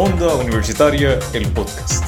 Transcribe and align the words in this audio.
Onda 0.00 0.32
Universitaria, 0.36 1.18
el 1.32 1.48
podcast. 1.48 2.04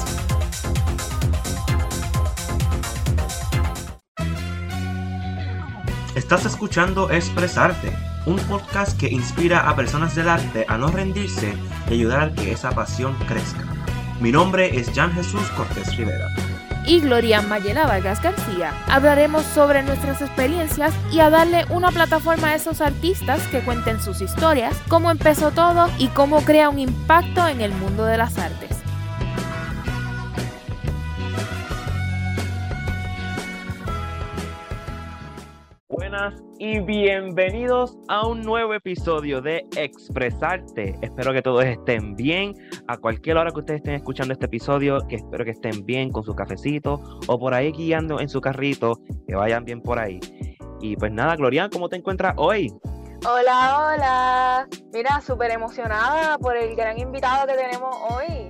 Estás 6.15 6.45
escuchando 6.45 7.11
Expresarte, 7.11 7.91
un 8.25 8.37
podcast 8.47 8.97
que 8.97 9.09
inspira 9.09 9.69
a 9.69 9.75
personas 9.75 10.15
del 10.15 10.29
arte 10.29 10.65
a 10.69 10.77
no 10.77 10.87
rendirse 10.87 11.53
y 11.89 11.95
ayudar 11.95 12.21
a 12.21 12.33
que 12.33 12.53
esa 12.53 12.71
pasión 12.71 13.13
crezca. 13.27 13.65
Mi 14.21 14.31
nombre 14.31 14.79
es 14.79 14.89
Jan 14.93 15.11
Jesús 15.11 15.45
Cortés 15.57 15.93
Rivera. 15.97 16.29
Y 16.85 16.99
Gloria 16.99 17.41
Mayela 17.41 17.85
Vargas 17.85 18.21
García. 18.21 18.73
Hablaremos 18.87 19.43
sobre 19.43 19.83
nuestras 19.83 20.21
experiencias 20.21 20.93
y 21.11 21.19
a 21.19 21.29
darle 21.29 21.65
una 21.69 21.91
plataforma 21.91 22.49
a 22.49 22.55
esos 22.55 22.81
artistas 22.81 23.41
que 23.47 23.61
cuenten 23.61 24.01
sus 24.01 24.21
historias, 24.21 24.75
cómo 24.87 25.11
empezó 25.11 25.51
todo 25.51 25.89
y 25.97 26.07
cómo 26.07 26.41
crea 26.41 26.69
un 26.69 26.79
impacto 26.79 27.47
en 27.47 27.61
el 27.61 27.71
mundo 27.71 28.05
de 28.05 28.17
las 28.17 28.37
artes. 28.37 28.80
Buenas 36.11 36.43
y 36.59 36.81
bienvenidos 36.81 37.97
a 38.09 38.27
un 38.27 38.41
nuevo 38.41 38.73
episodio 38.73 39.39
de 39.39 39.65
Expresarte. 39.77 40.93
Espero 41.01 41.31
que 41.31 41.41
todos 41.41 41.63
estén 41.63 42.17
bien. 42.17 42.53
A 42.87 42.97
cualquier 42.97 43.37
hora 43.37 43.49
que 43.49 43.59
ustedes 43.59 43.77
estén 43.77 43.93
escuchando 43.93 44.33
este 44.33 44.47
episodio, 44.47 44.99
que 45.07 45.15
espero 45.15 45.45
que 45.45 45.51
estén 45.51 45.85
bien 45.85 46.11
con 46.11 46.23
su 46.23 46.35
cafecito 46.35 47.01
o 47.27 47.39
por 47.39 47.53
ahí 47.53 47.71
guiando 47.71 48.19
en 48.19 48.27
su 48.27 48.41
carrito, 48.41 48.99
que 49.25 49.35
vayan 49.35 49.63
bien 49.63 49.81
por 49.81 49.99
ahí. 49.99 50.19
Y 50.81 50.97
pues 50.97 51.13
nada, 51.13 51.37
Glorian, 51.37 51.69
¿cómo 51.69 51.87
te 51.87 51.95
encuentras 51.95 52.33
hoy? 52.35 52.73
Hola, 53.25 53.93
hola. 53.95 54.67
Mira, 54.91 55.21
súper 55.21 55.51
emocionada 55.51 56.37
por 56.39 56.57
el 56.57 56.75
gran 56.75 56.99
invitado 56.99 57.47
que 57.47 57.53
tenemos 57.53 57.95
hoy. 58.09 58.49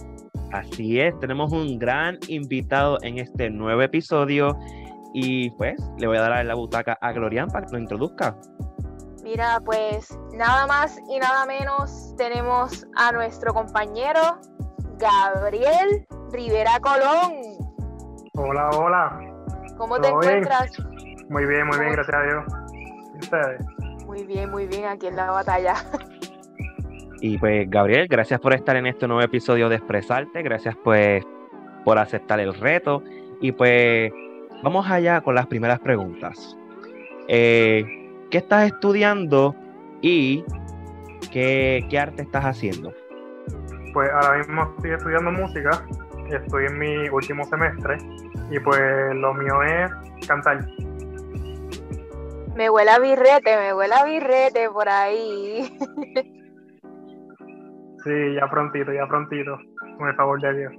Así 0.51 0.99
es, 0.99 1.13
tenemos 1.20 1.51
un 1.51 1.77
gran 1.77 2.17
invitado 2.27 2.98
en 3.03 3.20
este 3.20 3.51
nuevo 3.51 3.84
episodio 3.84 4.57
y 5.13 5.49
pues 5.51 5.76
le 5.98 6.07
voy 6.07 6.17
a 6.17 6.21
dar 6.21 6.45
la 6.45 6.55
butaca 6.55 6.98
a 7.01 7.12
Glorian 7.12 7.49
para 7.49 7.65
que 7.65 7.73
lo 7.73 7.79
introduzca. 7.79 8.35
Mira, 9.23 9.59
pues 9.63 10.17
nada 10.34 10.65
más 10.67 10.99
y 11.09 11.20
nada 11.20 11.45
menos 11.45 12.15
tenemos 12.17 12.87
a 12.98 13.12
nuestro 13.12 13.54
compañero 13.54 14.39
Gabriel 14.98 16.05
Rivera 16.32 16.79
Colón. 16.79 17.57
Hola, 18.34 18.70
hola. 18.71 19.20
¿Cómo 19.77 19.99
te 19.99 20.07
encuentras? 20.07 20.71
Muy 21.29 21.45
bien, 21.45 21.67
muy 21.67 21.79
bien, 21.79 21.91
gracias 21.93 22.15
a 22.15 22.23
Dios. 22.23 22.43
¿Y 23.15 23.20
ustedes? 23.20 23.65
Muy 24.05 24.23
bien, 24.23 24.51
muy 24.51 24.67
bien, 24.67 24.85
aquí 24.85 25.07
en 25.07 25.15
la 25.15 25.32
batalla. 25.32 25.76
Y 27.23 27.37
pues 27.37 27.70
Gabriel, 27.70 28.07
gracias 28.07 28.39
por 28.39 28.51
estar 28.54 28.76
en 28.76 28.87
este 28.87 29.07
nuevo 29.07 29.21
episodio 29.21 29.70
de 29.70 29.76
Expresarte, 29.76 30.41
gracias 30.41 30.76
pues 30.84 31.23
por 31.85 31.99
aceptar 31.99 32.39
el 32.39 32.51
reto 32.55 33.04
y 33.39 33.51
pues 33.51 34.12
vamos 34.63 34.90
allá 34.90 35.21
con 35.21 35.35
las 35.35 35.48
primeras 35.48 35.79
preguntas. 35.79 36.57
Eh, 37.27 37.85
¿Qué 38.29 38.37
estás 38.37 38.67
estudiando 38.67 39.55
y 40.01 40.43
qué, 41.31 41.85
qué 41.90 41.99
arte 41.99 42.23
estás 42.23 42.45
haciendo? 42.45 42.93
Pues 43.93 44.09
ahora 44.12 44.37
mismo 44.37 44.73
estoy 44.77 44.91
estudiando 44.91 45.32
música, 45.32 45.85
estoy 46.29 46.65
en 46.65 46.79
mi 46.79 47.09
último 47.09 47.45
semestre 47.45 47.98
y 48.49 48.59
pues 48.59 49.15
lo 49.15 49.34
mío 49.34 49.63
es 49.63 49.91
cantar. 50.27 50.65
Me 52.55 52.70
huele 52.70 52.91
a 52.91 52.99
birrete, 52.99 53.57
me 53.57 53.73
huele 53.73 53.93
a 53.95 54.05
birrete 54.05 54.70
por 54.70 54.87
ahí. 54.87 55.77
Sí, 58.04 58.34
ya 58.34 58.49
prontito, 58.49 58.91
ya 58.91 59.05
prontito, 59.05 59.59
con 59.98 60.09
el 60.09 60.15
favor 60.15 60.41
de 60.41 60.54
Dios. 60.57 60.73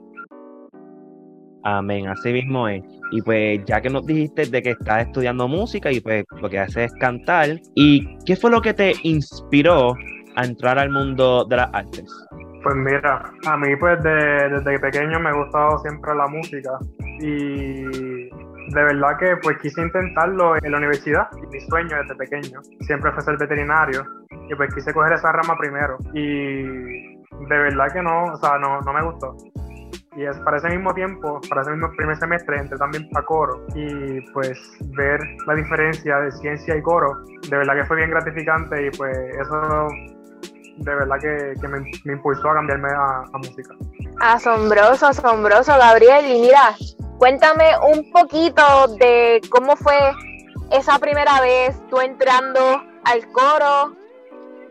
Amén, 1.64 2.08
así 2.08 2.32
mismo 2.32 2.66
es. 2.68 2.82
Y 3.12 3.22
pues 3.22 3.60
ya 3.66 3.80
que 3.80 3.90
nos 3.90 4.04
dijiste 4.06 4.46
de 4.46 4.62
que 4.62 4.70
estás 4.70 5.06
estudiando 5.06 5.46
música 5.46 5.92
y 5.92 6.00
pues 6.00 6.24
lo 6.40 6.48
que 6.48 6.58
haces 6.58 6.90
es 6.90 6.94
cantar, 6.98 7.48
¿y 7.74 8.16
qué 8.24 8.36
fue 8.36 8.50
lo 8.50 8.60
que 8.60 8.74
te 8.74 8.92
inspiró 9.02 9.94
a 10.34 10.44
entrar 10.44 10.78
al 10.78 10.90
mundo 10.90 11.44
de 11.44 11.56
las 11.56 11.68
artes? 11.72 12.04
Pues 12.62 12.74
mira, 12.76 13.22
a 13.46 13.56
mí 13.56 13.76
pues 13.76 14.02
de- 14.02 14.48
desde 14.48 14.78
pequeño 14.78 15.20
me 15.20 15.28
ha 15.30 15.32
gustado 15.34 15.78
siempre 15.80 16.14
la 16.14 16.26
música 16.28 16.70
y 17.20 17.82
de 17.82 18.82
verdad 18.84 19.18
que 19.18 19.36
pues 19.42 19.58
quise 19.58 19.82
intentarlo 19.82 20.56
en 20.62 20.70
la 20.72 20.78
universidad. 20.78 21.26
Mi 21.52 21.60
sueño 21.60 21.96
desde 21.96 22.14
pequeño 22.16 22.60
siempre 22.80 23.12
fue 23.12 23.22
ser 23.22 23.36
veterinario 23.36 24.04
y 24.48 24.54
pues 24.54 24.72
quise 24.74 24.92
coger 24.92 25.12
esa 25.14 25.32
rama 25.32 25.56
primero 25.58 25.98
y 26.14 26.62
de 26.62 27.58
verdad 27.58 27.92
que 27.92 28.02
no, 28.02 28.24
o 28.32 28.36
sea, 28.36 28.58
no, 28.58 28.80
no 28.80 28.92
me 28.92 29.02
gustó. 29.02 29.36
Y 30.16 30.24
es 30.24 30.36
para 30.40 30.58
ese 30.58 30.68
mismo 30.68 30.92
tiempo, 30.94 31.40
para 31.48 31.62
ese 31.62 31.70
mismo 31.70 31.90
primer 31.96 32.16
semestre, 32.18 32.58
entré 32.58 32.76
también 32.78 33.08
a 33.14 33.22
coro 33.22 33.66
y 33.74 34.20
pues 34.32 34.58
ver 34.96 35.20
la 35.46 35.54
diferencia 35.54 36.18
de 36.18 36.30
ciencia 36.32 36.76
y 36.76 36.82
coro, 36.82 37.24
de 37.48 37.56
verdad 37.56 37.74
que 37.74 37.84
fue 37.86 37.96
bien 37.96 38.10
gratificante 38.10 38.86
y 38.86 38.90
pues 38.90 39.16
eso 39.40 39.88
de 40.78 40.94
verdad 40.94 41.16
que, 41.20 41.54
que 41.60 41.68
me, 41.68 41.80
me 42.04 42.12
impulsó 42.14 42.50
a 42.50 42.54
cambiarme 42.54 42.88
a, 42.88 43.24
a 43.32 43.38
música. 43.38 43.74
Asombroso, 44.20 45.06
asombroso, 45.06 45.72
Gabriel. 45.76 46.24
Y 46.26 46.40
mira, 46.40 46.74
cuéntame 47.18 47.70
un 47.92 48.10
poquito 48.10 48.88
de 48.98 49.40
cómo 49.50 49.76
fue 49.76 49.96
esa 50.70 50.98
primera 50.98 51.40
vez 51.40 51.80
tú 51.88 52.00
entrando 52.00 52.82
al 53.04 53.26
coro, 53.32 53.96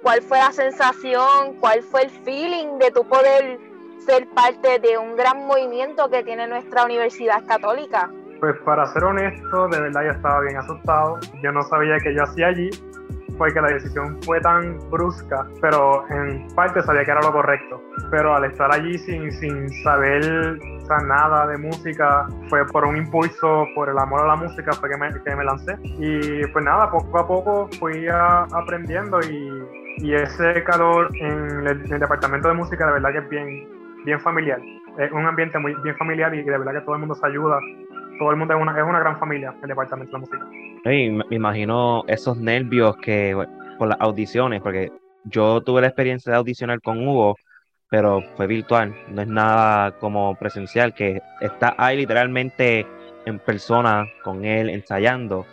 cuál 0.01 0.21
fue 0.21 0.39
la 0.39 0.51
sensación, 0.51 1.55
cuál 1.59 1.81
fue 1.83 2.03
el 2.03 2.09
feeling 2.09 2.77
de 2.79 2.91
tu 2.91 3.07
poder 3.07 3.59
ser 4.05 4.27
parte 4.35 4.79
de 4.79 4.97
un 4.97 5.15
gran 5.15 5.45
movimiento 5.47 6.09
que 6.09 6.23
tiene 6.23 6.47
nuestra 6.47 6.85
Universidad 6.85 7.45
Católica. 7.45 8.09
Pues 8.39 8.55
para 8.65 8.85
ser 8.87 9.03
honesto, 9.03 9.67
de 9.67 9.79
verdad 9.81 10.01
yo 10.03 10.11
estaba 10.11 10.39
bien 10.41 10.57
asustado. 10.57 11.19
Yo 11.43 11.51
no 11.51 11.61
sabía 11.63 11.97
qué 12.03 12.13
yo 12.15 12.23
hacía 12.23 12.47
allí 12.47 12.69
porque 13.37 13.59
la 13.61 13.69
decisión 13.69 14.21
fue 14.23 14.39
tan 14.41 14.77
brusca, 14.91 15.47
pero 15.61 16.03
en 16.09 16.47
parte 16.53 16.81
sabía 16.83 17.03
que 17.05 17.11
era 17.11 17.21
lo 17.21 17.31
correcto. 17.31 17.81
Pero 18.11 18.35
al 18.35 18.45
estar 18.45 18.71
allí 18.71 18.97
sin, 18.99 19.31
sin 19.31 19.69
saber 19.83 20.59
nada 21.07 21.47
de 21.47 21.57
música, 21.57 22.27
fue 22.49 22.65
por 22.67 22.85
un 22.85 22.97
impulso, 22.97 23.65
por 23.73 23.89
el 23.89 23.97
amor 23.97 24.21
a 24.21 24.27
la 24.27 24.35
música, 24.35 24.73
fue 24.73 24.89
que 24.89 24.97
me, 24.97 25.09
que 25.23 25.35
me 25.35 25.43
lancé. 25.43 25.77
Y 25.83 26.45
pues 26.47 26.65
nada, 26.65 26.91
poco 26.91 27.17
a 27.19 27.27
poco 27.27 27.69
fui 27.79 28.07
a- 28.09 28.43
aprendiendo 28.51 29.19
y, 29.21 29.63
y 29.99 30.13
ese 30.13 30.63
calor 30.65 31.09
en 31.19 31.65
el, 31.67 31.85
en 31.85 31.93
el 31.93 31.99
departamento 31.99 32.49
de 32.49 32.55
música 32.55 32.85
de 32.87 32.91
verdad 32.93 33.11
que 33.13 33.17
es 33.19 33.29
bien, 33.29 33.69
bien 34.03 34.19
familiar. 34.19 34.59
Es 34.97 35.11
un 35.11 35.25
ambiente 35.25 35.57
muy 35.59 35.73
bien 35.83 35.95
familiar 35.97 36.33
y 36.33 36.41
de 36.43 36.57
verdad 36.57 36.73
que 36.73 36.81
todo 36.81 36.95
el 36.95 36.99
mundo 36.99 37.15
se 37.15 37.25
ayuda. 37.25 37.59
Todo 38.19 38.31
el 38.31 38.37
mundo 38.37 38.53
es 38.55 38.61
una, 38.61 38.77
es 38.77 38.83
una 38.83 38.99
gran 38.99 39.17
familia, 39.19 39.53
el 39.61 39.67
departamento 39.69 40.11
de 40.15 40.19
música. 40.19 40.45
Ey, 40.83 41.11
me 41.11 41.23
imagino 41.29 42.03
esos 42.07 42.37
nervios 42.37 42.95
que 42.97 43.35
por 43.77 43.87
las 43.87 43.97
audiciones, 43.99 44.61
porque 44.61 44.91
yo 45.25 45.61
tuve 45.61 45.81
la 45.81 45.87
experiencia 45.87 46.31
de 46.31 46.37
audicionar 46.37 46.81
con 46.81 47.07
Hugo, 47.07 47.35
pero 47.89 48.21
fue 48.35 48.47
virtual, 48.47 48.95
no 49.09 49.21
es 49.21 49.27
nada 49.27 49.91
como 49.99 50.35
presencial, 50.35 50.93
que 50.93 51.21
está 51.41 51.75
ahí 51.77 51.97
literalmente 51.97 52.85
en 53.25 53.39
persona 53.39 54.05
con 54.23 54.45
él 54.45 54.69
ensayando. 54.69 55.45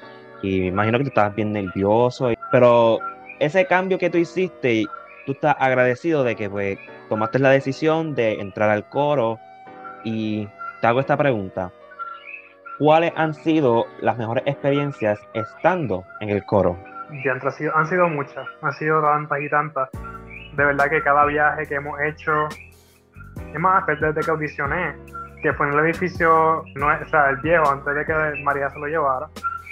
Y 0.42 0.60
me 0.60 0.66
imagino 0.69 0.98
que 0.98 1.04
tú 1.04 1.08
estabas 1.08 1.34
bien 1.34 1.53
nervioso, 1.53 2.31
y- 2.32 2.37
pero 2.53 2.98
ese 3.41 3.66
cambio 3.66 3.98
que 3.98 4.08
tú 4.10 4.19
hiciste, 4.19 4.87
tú 5.26 5.32
estás 5.32 5.56
agradecido 5.58 6.22
de 6.22 6.37
que 6.37 6.48
pues 6.48 6.78
tomaste 7.08 7.38
la 7.38 7.50
decisión 7.50 8.14
de 8.14 8.41
entrar 8.41 8.70
al 8.70 8.88
coro 8.88 9.38
y 10.04 10.48
te 10.80 10.86
hago 10.86 11.00
esta 11.00 11.16
pregunta. 11.16 11.70
¿Cuáles 12.78 13.12
han 13.16 13.34
sido 13.34 13.86
las 14.00 14.16
mejores 14.16 14.44
experiencias 14.46 15.19
estando 15.34 16.04
en 16.20 16.28
el 16.30 16.44
coro? 16.44 16.78
Diantre, 17.10 17.48
ha 17.48 17.52
sido- 17.52 17.76
han 17.76 17.86
sido 17.86 18.08
muchas, 18.08 18.46
han 18.62 18.72
sido 18.74 19.02
tantas 19.02 19.41
y 19.41 19.48
tantas. 19.48 19.88
De 20.54 20.64
verdad 20.64 20.88
que 20.88 21.02
cada 21.02 21.24
viaje 21.24 21.66
que 21.66 21.74
hemos 21.76 22.00
hecho, 22.00 22.46
es 23.52 23.58
más, 23.58 23.84
desde 23.86 24.20
que 24.20 24.31
audicioné, 24.31 24.94
que 25.43 25.52
fue 25.55 25.69
en 25.69 25.72
el 25.75 25.81
edificio, 25.87 26.62
no, 26.76 26.87
o 26.87 27.08
sea, 27.08 27.31
el 27.31 27.37
viejo, 27.38 27.70
antes 27.70 27.94
de 27.94 28.05
que 28.05 28.43
María 28.44 28.69
se 28.70 28.78
lo 28.78 28.87
llevara. 28.87 29.26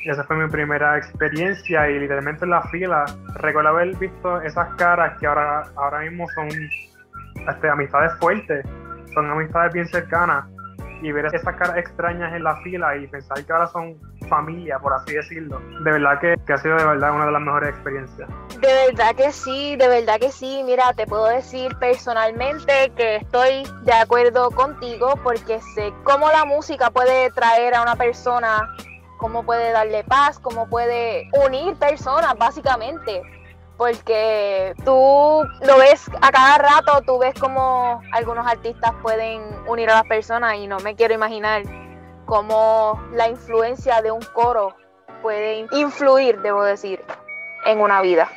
Esa 0.05 0.23
fue 0.25 0.37
mi 0.37 0.49
primera 0.49 0.97
experiencia 0.97 1.91
y 1.91 1.99
literalmente 1.99 2.45
en 2.45 2.51
la 2.53 2.63
fila 2.63 3.05
recuerdo 3.35 3.71
haber 3.71 3.97
visto 3.97 4.41
esas 4.43 4.69
caras 4.77 5.19
que 5.19 5.27
ahora, 5.27 5.65
ahora 5.75 6.01
mismo 6.01 6.27
son 6.35 6.49
este, 7.49 7.69
amistades 7.69 8.13
fuertes, 8.19 8.65
son 9.15 9.31
amistades 9.31 9.73
bien 9.73 9.87
cercanas 9.89 10.45
y 11.03 11.13
ver 11.13 11.27
esas 11.27 11.55
caras 11.57 11.77
extrañas 11.77 12.33
en 12.35 12.43
la 12.43 12.57
fila 12.63 12.97
y 12.97 13.07
pensar 13.07 13.45
que 13.45 13.53
ahora 13.53 13.67
son 13.69 13.99
familia, 14.29 14.79
por 14.79 14.93
así 14.93 15.15
decirlo. 15.15 15.61
De 15.85 15.93
verdad 15.93 16.19
que, 16.21 16.37
que 16.47 16.53
ha 16.53 16.59
sido 16.59 16.77
de 16.77 16.85
verdad 16.85 17.15
una 17.15 17.27
de 17.27 17.33
las 17.33 17.43
mejores 17.43 17.71
experiencias. 17.71 18.29
De 18.61 18.87
verdad 18.89 19.15
que 19.15 19.31
sí, 19.31 19.77
de 19.77 19.89
verdad 19.89 20.19
que 20.19 20.31
sí. 20.31 20.63
Mira, 20.65 20.93
te 20.95 21.07
puedo 21.07 21.27
decir 21.27 21.77
personalmente 21.79 22.91
que 22.97 23.17
estoy 23.17 23.65
de 23.83 23.93
acuerdo 23.93 24.51
contigo 24.51 25.15
porque 25.23 25.61
sé 25.75 25.93
cómo 26.05 26.29
la 26.31 26.45
música 26.45 26.91
puede 26.91 27.31
traer 27.31 27.75
a 27.75 27.83
una 27.83 27.97
persona, 27.97 28.75
cómo 29.19 29.45
puede 29.45 29.73
darle 29.73 30.05
paz, 30.05 30.39
cómo 30.39 30.69
puede 30.69 31.29
unir 31.47 31.77
personas, 31.77 32.37
básicamente. 32.39 33.23
Porque 33.77 34.75
tú 34.85 35.47
lo 35.67 35.79
ves 35.79 36.11
a 36.21 36.31
cada 36.31 36.59
rato, 36.59 37.03
tú 37.07 37.19
ves 37.19 37.35
cómo 37.39 38.01
algunos 38.13 38.47
artistas 38.47 38.93
pueden 39.03 39.43
unir 39.67 39.91
a 39.91 39.95
las 39.95 40.07
personas 40.07 40.57
y 40.57 40.67
no 40.67 40.79
me 40.81 40.95
quiero 40.95 41.15
imaginar 41.15 41.63
cómo 42.25 43.01
la 43.13 43.29
influencia 43.29 44.01
de 44.03 44.11
un 44.11 44.23
coro 44.33 44.75
puede 45.23 45.67
influir, 45.73 46.41
debo 46.41 46.65
decir, 46.65 47.01
en 47.65 47.81
una 47.81 48.01
vida. 48.01 48.29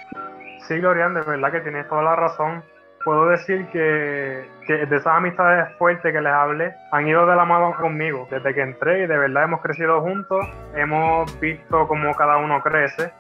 Sí, 0.68 0.78
Glorian, 0.80 1.14
de 1.14 1.22
verdad 1.22 1.52
que 1.52 1.62
tienes 1.62 1.88
toda 1.88 2.04
la 2.04 2.16
razón. 2.16 2.64
Puedo 3.04 3.28
decir 3.28 3.66
que, 3.70 4.50
que 4.68 4.86
de 4.86 4.98
esas 4.98 5.16
amistades 5.16 5.74
fuertes 5.78 6.12
que 6.12 6.22
les 6.22 6.34
hablé, 6.34 6.74
han 6.92 7.08
ido 7.08 7.26
de 7.26 7.36
la 7.36 7.46
mano 7.46 7.74
conmigo 7.80 8.28
desde 8.30 8.54
que 8.54 8.62
entré 8.62 9.04
y 9.04 9.08
de 9.08 9.18
verdad 9.18 9.46
hemos 9.46 9.62
crecido 9.62 10.02
juntos, 10.02 10.46
hemos 10.76 11.40
visto 11.40 11.88
cómo 11.88 12.14
cada 12.16 12.38
uno 12.38 12.62
crece 12.62 13.14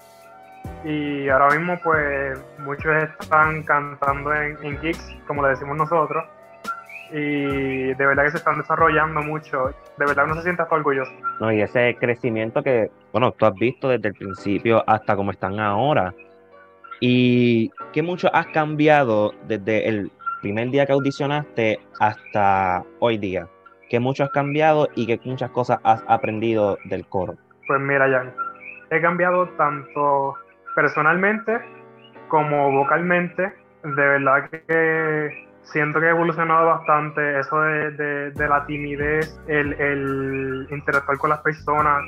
y 0.84 1.28
ahora 1.30 1.56
mismo 1.58 1.80
pues 1.84 2.40
muchos 2.60 3.04
están 3.20 3.64
cantando 3.64 4.34
en, 4.34 4.58
en 4.64 4.80
gigs, 4.80 5.18
como 5.28 5.44
le 5.44 5.50
decimos 5.50 5.78
nosotros, 5.78 6.24
y 7.12 7.94
de 7.94 8.06
verdad 8.06 8.24
que 8.24 8.32
se 8.32 8.38
están 8.38 8.60
desarrollando 8.60 9.22
mucho. 9.22 9.74
De 9.98 10.06
verdad 10.06 10.26
uno 10.26 10.36
se 10.36 10.44
siente 10.44 10.62
hasta 10.62 10.76
orgulloso. 10.76 11.12
No, 11.40 11.52
y 11.52 11.62
ese 11.62 11.96
crecimiento 12.00 12.62
que, 12.64 12.92
bueno, 13.12 13.32
tú 13.32 13.46
has 13.46 13.54
visto 13.56 13.90
desde 13.90 14.10
el 14.10 14.14
principio 14.14 14.84
hasta 14.88 15.16
cómo 15.16 15.32
están 15.32 15.60
ahora. 15.60 16.14
Y 17.00 17.72
qué 17.94 18.02
mucho 18.02 18.30
has 18.34 18.48
cambiado 18.48 19.34
desde 19.48 19.88
el 19.88 20.12
primer 20.42 20.70
día 20.70 20.86
que 20.86 20.94
audicionaste 20.94 21.80
hasta 22.00 22.84
hoy 23.00 23.18
día. 23.18 23.48
¿Qué 23.90 24.00
mucho 24.00 24.24
has 24.24 24.30
cambiado 24.30 24.88
y 24.96 25.08
qué 25.08 25.20
muchas 25.24 25.50
cosas 25.52 25.80
has 25.84 26.04
aprendido 26.08 26.78
del 26.86 27.08
coro? 27.08 27.36
Pues 27.68 27.82
mira, 27.82 28.08
Jan, 28.10 28.34
he 28.92 29.02
cambiado 29.02 29.48
tanto 29.58 30.36
personalmente 30.80 31.60
como 32.30 32.72
vocalmente. 32.72 33.54
De 33.84 34.08
verdad 34.14 34.50
que 34.50 35.48
siento 35.64 36.00
que 36.00 36.06
he 36.06 36.10
evolucionado 36.10 36.68
bastante 36.68 37.40
eso 37.40 37.60
de, 37.62 38.31
de, 38.31 38.48
la 38.48 38.66
timidez, 38.66 39.40
el, 39.48 39.74
el, 39.74 40.68
interactuar 40.72 41.18
con 41.18 41.31
las 41.31 41.40
personas, 41.40 42.02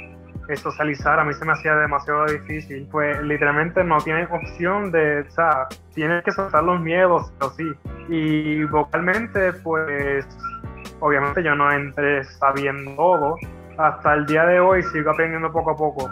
socializar, 0.56 1.20
a 1.20 1.24
mí 1.24 1.34
se 1.34 1.46
me 1.46 1.52
hacía 1.52 1.76
demasiado 1.76 2.26
difícil. 2.28 2.88
Pues 2.90 3.22
literalmente 3.24 3.84
no 3.84 3.98
tienes 3.98 4.30
opción 4.32 4.92
de, 4.92 5.22
o 5.22 5.32
sea, 5.32 5.68
tienes 5.94 6.24
que 6.24 6.32
soltar 6.32 6.64
los 6.64 6.80
miedos, 6.80 7.34
o 7.42 7.50
sí. 7.50 7.74
Y 8.08 8.64
vocalmente, 8.66 9.52
pues, 9.64 10.26
obviamente 11.02 11.44
yo 11.44 11.56
no 11.56 11.70
entré 11.72 12.24
sabiendo 12.24 12.96
todo. 12.96 13.36
Hasta 13.78 14.14
el 14.14 14.26
día 14.26 14.46
de 14.46 14.60
hoy 14.62 14.84
sigo 14.84 15.12
aprendiendo 15.12 15.52
poco 15.52 15.72
a 15.72 15.76
poco 15.76 16.12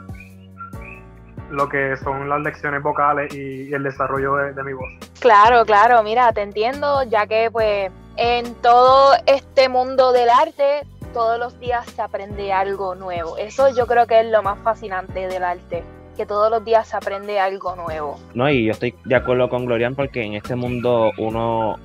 lo 1.51 1.67
que 1.69 1.97
son 1.97 2.29
las 2.29 2.41
lecciones 2.41 2.81
vocales 2.81 3.33
y, 3.33 3.73
el 3.73 3.83
desarrollo 3.83 4.35
de, 4.35 4.63
mi 4.63 4.73
voz. 4.73 4.89
Claro, 5.19 5.65
claro, 5.65 6.03
mira, 6.03 6.31
te 6.33 6.41
entiendo, 6.41 7.03
ya 7.03 7.27
que 7.27 7.49
pues 7.51 7.91
en 8.17 8.53
todo 8.55 9.13
este 9.25 9.69
mundo 9.69 10.11
del 10.11 10.29
arte 10.29 10.85
todos 11.13 11.39
los 11.39 11.59
días 11.59 11.85
se 11.89 12.01
aprende 12.01 12.51
algo 12.53 12.95
nuevo. 12.95 13.37
Eso 13.37 13.73
yo 13.75 13.87
creo 13.87 14.07
que 14.07 14.19
es 14.21 14.27
lo 14.27 14.43
más 14.43 14.59
fascinante 14.59 15.27
del 15.27 15.43
arte, 15.43 15.83
que 16.15 16.25
todos 16.25 16.51
los 16.51 16.63
días 16.63 16.87
se 16.87 16.97
aprende 16.97 17.39
algo 17.39 17.75
nuevo. 17.75 18.19
No, 18.33 18.49
y 18.49 18.65
yo 18.65 18.71
estoy 18.71 18.93
de 19.05 19.15
acuerdo 19.15 19.49
con 19.49 19.65
Glorian 19.65 19.95
porque 19.95 20.23
en 20.23 20.33
este 20.33 20.55
mundo 20.55 21.11
uno, 21.17 21.77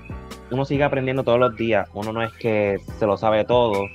uno 0.50 0.64
sigue 0.64 0.84
aprendiendo 0.84 1.25
todos 1.25 1.38
los 1.38 1.56
días. 1.56 1.88
Uno 1.94 2.12
no 2.12 2.22
es 2.22 2.32
que 2.34 2.81
se 2.99 3.06
lo 3.06 3.16
sabe 3.16 3.44
todo, 3.44 3.88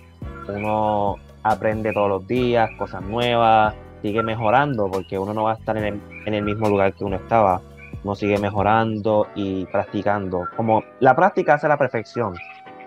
uno 0.47 1.17
aprende 1.43 1.93
todos 1.93 2.09
los 2.09 2.27
días 2.27 2.69
cosas 2.77 3.01
nuevas, 3.01 3.75
sigue 4.01 4.23
mejorando 4.23 4.89
porque 4.89 5.17
uno 5.17 5.33
no 5.33 5.43
va 5.43 5.53
a 5.53 5.55
estar 5.55 5.77
en 5.77 6.01
el, 6.25 6.43
mismo 6.43 6.69
lugar 6.69 6.93
que 6.93 7.03
uno 7.03 7.17
estaba. 7.17 7.61
Uno 8.03 8.15
sigue 8.15 8.37
mejorando 8.37 9.27
y 9.35 9.65
practicando. 9.65 10.47
Como 10.55 10.83
la 10.99 11.15
práctica 11.15 11.55
hace 11.55 11.67
la 11.67 11.77
perfección. 11.77 12.35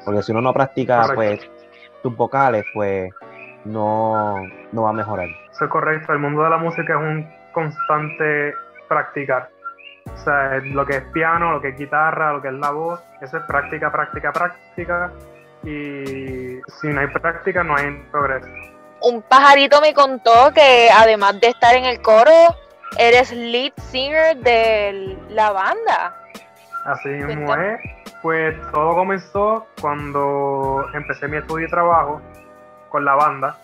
Porque 0.04 0.22
si 0.22 0.32
uno 0.32 0.40
no 0.40 0.52
practica, 0.52 1.06
pues 1.14 1.40
tus 2.02 2.16
vocales, 2.16 2.64
pues 2.72 3.12
no, 3.64 4.36
no 4.72 4.82
va 4.82 4.90
a 4.90 4.94
mejorar. 4.94 5.28
Eso 5.50 5.64
es 5.64 5.70
correcto. 5.70 6.12
El 6.12 6.18
mundo 6.18 6.42
de 6.42 6.50
la 6.50 6.56
música 6.56 6.94
es 6.94 7.00
un 7.00 7.28
constante 7.52 8.54
practicar. 8.88 9.50
O 10.12 10.16
sea, 10.16 10.58
lo 10.64 10.84
que 10.84 10.96
es 10.96 11.04
piano, 11.12 11.52
lo 11.52 11.60
que 11.60 11.68
es 11.68 11.78
guitarra, 11.78 12.32
lo 12.32 12.42
que 12.42 12.48
es 12.48 12.54
la 12.54 12.72
voz, 12.72 13.00
eso 13.20 13.36
es 13.36 13.44
práctica, 13.44 13.92
práctica, 13.92 14.32
práctica. 14.32 15.12
Y 15.62 16.60
si 16.80 16.88
no 16.88 17.00
hay 17.00 17.06
práctica, 17.06 17.62
no 17.62 17.76
hay 17.76 18.02
progreso 18.10 18.71
un 19.02 19.22
pajarito 19.22 19.80
me 19.80 19.94
contó 19.94 20.52
que 20.54 20.88
además 20.94 21.40
de 21.40 21.48
estar 21.48 21.74
en 21.74 21.84
el 21.84 22.00
coro, 22.00 22.30
eres 22.98 23.32
lead 23.32 23.72
singer 23.90 24.36
de 24.38 25.18
la 25.30 25.50
banda. 25.52 26.16
Así 26.84 27.08
mismo 27.08 27.54
es. 27.54 27.80
Pues 28.22 28.54
todo 28.70 28.94
comenzó 28.94 29.66
cuando 29.80 30.84
empecé 30.94 31.26
mi 31.26 31.38
estudio 31.38 31.66
y 31.66 31.70
trabajo 31.70 32.20
con 32.88 33.04
la 33.04 33.14
banda. 33.14 33.56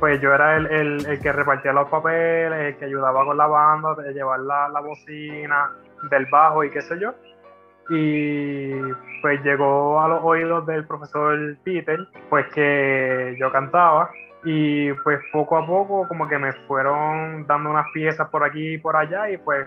Pues 0.00 0.20
yo 0.20 0.32
era 0.32 0.56
el, 0.56 1.20
que 1.20 1.32
repartía 1.32 1.72
los 1.72 1.88
papeles, 1.88 2.58
el 2.58 2.76
que 2.78 2.84
ayudaba 2.84 3.24
con 3.24 3.36
la 3.36 3.46
banda, 3.46 3.94
de 3.94 4.12
llevar 4.12 4.40
la, 4.40 4.68
la 4.68 4.80
bocina, 4.80 5.72
del 6.10 6.26
bajo 6.26 6.64
y 6.64 6.70
qué 6.70 6.82
sé 6.82 6.98
yo 7.00 7.14
y 7.90 8.70
pues 9.22 9.42
llegó 9.42 10.00
a 10.00 10.08
los 10.08 10.20
oídos 10.22 10.66
del 10.66 10.86
profesor 10.86 11.56
Peter, 11.64 11.98
pues 12.28 12.46
que 12.54 13.36
yo 13.38 13.50
cantaba. 13.50 14.10
Y 14.44 14.92
pues 14.92 15.18
poco 15.32 15.58
a 15.58 15.66
poco 15.66 16.06
como 16.06 16.28
que 16.28 16.38
me 16.38 16.52
fueron 16.68 17.46
dando 17.46 17.70
unas 17.70 17.86
piezas 17.92 18.28
por 18.28 18.44
aquí 18.44 18.74
y 18.74 18.78
por 18.78 18.94
allá 18.96 19.28
y 19.30 19.36
pues 19.38 19.66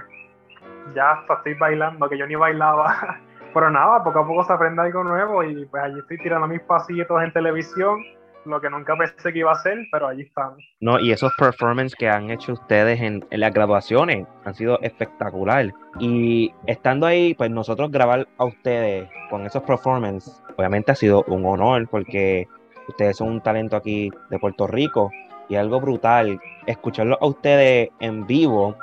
ya 0.95 1.23
estoy 1.29 1.55
bailando, 1.55 2.07
que 2.07 2.17
yo 2.17 2.25
ni 2.25 2.35
bailaba, 2.35 3.19
pero 3.53 3.69
nada, 3.69 4.03
poco 4.03 4.19
a 4.19 4.27
poco 4.27 4.43
se 4.45 4.53
aprende 4.53 4.81
algo 4.81 5.03
nuevo 5.03 5.43
y 5.43 5.65
pues 5.65 5.83
allí 5.83 5.99
estoy 5.99 6.17
tirando 6.19 6.47
mis 6.47 6.61
pasitos 6.61 7.21
en 7.21 7.33
televisión 7.33 8.01
lo 8.45 8.61
que 8.61 8.69
nunca 8.69 8.95
pensé 8.95 9.31
que 9.31 9.39
iba 9.39 9.51
a 9.51 9.61
ser, 9.61 9.77
pero 9.91 10.07
allí 10.07 10.23
están. 10.23 10.55
No, 10.79 10.99
y 10.99 11.11
esos 11.11 11.33
performances 11.37 11.95
que 11.95 12.09
han 12.09 12.29
hecho 12.31 12.53
ustedes 12.53 13.01
en, 13.01 13.25
las 13.31 13.53
graduaciones 13.53 14.27
han 14.45 14.53
sido 14.55 14.79
espectacular. 14.81 15.71
Y 15.99 16.53
estando 16.65 17.05
ahí, 17.05 17.33
pues 17.33 17.51
nosotros 17.51 17.91
grabar 17.91 18.27
a 18.37 18.45
ustedes 18.45 19.09
con 19.29 19.45
esos 19.45 19.63
performances, 19.63 20.41
obviamente 20.57 20.91
ha 20.91 20.95
sido 20.95 21.23
un 21.27 21.45
honor 21.45 21.87
porque 21.89 22.47
ustedes 22.87 23.17
son 23.17 23.29
un 23.29 23.41
talento 23.41 23.75
aquí 23.75 24.11
de 24.29 24.39
Puerto 24.39 24.67
Rico 24.67 25.11
y 25.49 25.55
algo 25.55 25.79
brutal. 25.79 26.39
Escucharlo 26.65 27.17
a 27.21 27.27
ustedes 27.27 27.89
en 27.99 28.25
vivo 28.25 28.75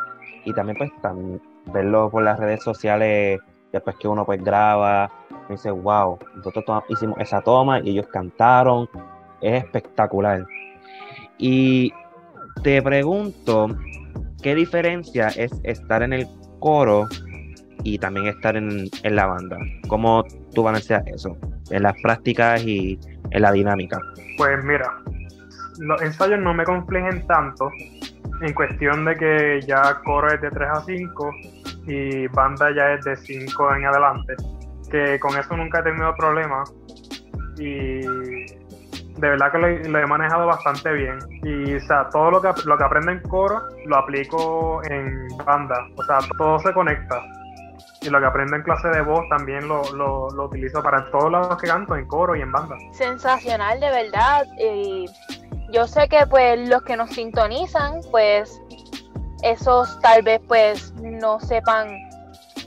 y 0.45 0.53
también 0.53 0.79
pues 0.79 0.91
también 1.03 1.41
verlo 1.73 2.11
por 2.11 2.23
las 2.23 2.39
redes 2.39 2.63
sociales 2.63 3.41
después 3.73 3.97
que 3.97 4.09
uno 4.09 4.25
pues 4.25 4.43
graba, 4.43 5.11
me 5.49 5.57
dice, 5.57 5.71
wow, 5.71 6.19
nosotros 6.37 6.85
hicimos 6.89 7.19
esa 7.19 7.41
toma 7.41 7.81
y 7.81 7.91
ellos 7.91 8.07
cantaron, 8.09 8.89
es 9.41 9.65
espectacular. 9.65 10.45
Y 11.39 11.93
te 12.63 12.83
pregunto, 12.83 13.69
¿qué 14.43 14.55
diferencia 14.55 15.29
es 15.29 15.53
estar 15.63 16.03
en 16.03 16.13
el 16.13 16.27
coro 16.61 17.07
y 17.85 17.99
también 17.99 18.27
estar 18.27 18.57
en, 18.57 18.91
la 19.05 19.27
banda? 19.27 19.57
¿Cómo 19.89 20.25
tú 20.55 20.63
balanceas 20.63 21.07
eso? 21.07 21.37
En 21.71 21.85
las 21.85 21.95
prácticas 22.03 22.65
y 22.65 22.99
en 23.31 23.43
la 23.43 23.53
dinámica. 23.53 23.99
Pues 24.37 24.65
mira, 24.65 24.93
los 25.79 26.03
ensayos 26.03 26.41
no 26.41 26.55
me 26.55 26.65
confligen 26.65 27.27
tanto 27.27 27.71
en 28.41 28.53
cuestión 28.55 29.05
de 29.05 29.15
que 29.15 29.61
ya 29.67 30.01
coro 30.05 30.29
es 30.29 30.41
de 30.41 30.51
3 30.51 30.69
a 30.69 30.81
5 30.81 31.31
y 31.87 32.27
banda 32.29 32.71
ya 32.75 32.95
es 32.95 33.05
de 33.05 33.17
5 33.17 33.75
en 33.77 33.85
adelante. 33.87 34.35
Que 34.91 35.19
con 35.21 35.39
eso 35.39 35.57
nunca 35.57 35.81
he 35.81 35.83
tenido 35.83 36.15
problemas. 36.17 36.73
Y 37.59 38.01
de 39.19 39.31
verdad 39.31 39.51
que 39.51 39.59
lo, 39.59 39.99
he 39.99 40.07
manejado 40.07 40.47
bastante 40.47 40.93
bien. 40.93 41.19
Y, 41.43 41.75
o 41.75 41.81
sea, 41.81 42.09
todo 42.11 42.31
lo 42.31 42.41
que, 42.41 42.49
lo 42.65 42.79
que 42.79 42.85
aprendo 42.85 43.11
en 43.11 43.21
coro 43.23 43.63
lo 43.87 43.97
aplico 43.97 44.81
en 44.85 45.29
banda. 45.45 45.77
O 45.97 46.05
sea, 46.05 46.19
todo 46.37 46.59
se 46.61 46.73
conecta. 46.73 47.21
Y 48.01 48.11
lo 48.11 48.21
que 48.21 48.27
aprendo 48.27 48.55
en 48.55 48.63
clase 48.63 48.89
de 48.89 49.03
voz 49.03 49.29
también 49.29 49.67
lo, 49.67 49.83
lo, 49.93 50.31
lo 50.31 50.45
utilizo 50.45 50.83
para 50.83 51.11
todos 51.11 51.33
los 51.33 51.57
que 51.57 51.67
canto, 51.67 51.97
en 51.97 52.07
coro 52.07 52.37
y 52.37 52.43
en 52.43 52.53
banda. 52.53 52.77
Sensacional, 52.93 53.81
de 53.81 53.91
verdad. 53.91 54.47
Y 54.57 55.07
yo 55.73 55.89
sé 55.89 56.09
que 56.09 56.25
pues 56.27 56.69
los 56.69 56.83
que 56.83 56.97
nos 56.97 57.11
sintonizan, 57.11 58.01
pues 58.13 58.61
esos 59.43 60.01
tal 60.01 60.23
vez 60.23 60.41
pues 60.47 60.93
no 60.95 61.41
sepan 61.41 61.89